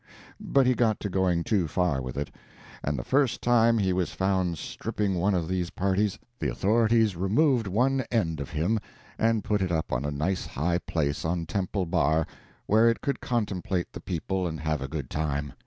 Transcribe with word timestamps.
But 0.39 0.65
he 0.65 0.73
got 0.73 0.99
to 1.01 1.11
going 1.11 1.43
too 1.43 1.67
far 1.67 2.01
with 2.01 2.17
it; 2.17 2.31
and 2.83 2.97
the 2.97 3.03
first 3.03 3.39
time 3.39 3.77
he 3.77 3.93
was 3.93 4.09
found 4.09 4.57
stripping 4.57 5.13
one 5.13 5.35
of 5.35 5.47
these 5.47 5.69
parties, 5.69 6.17
the 6.39 6.49
authorities 6.49 7.15
removed 7.15 7.67
one 7.67 8.03
end 8.11 8.39
of 8.39 8.49
him, 8.49 8.79
and 9.19 9.43
put 9.43 9.61
it 9.61 9.71
up 9.71 9.93
on 9.93 10.03
a 10.03 10.09
nice 10.09 10.47
high 10.47 10.79
place 10.79 11.23
on 11.23 11.45
Temple 11.45 11.85
Bar, 11.85 12.25
where 12.65 12.89
it 12.89 13.01
could 13.01 13.19
contemplate 13.21 13.93
the 13.93 14.01
people 14.01 14.47
and 14.47 14.59
have 14.61 14.81
a 14.81 14.87
good 14.87 15.07
time. 15.07 15.53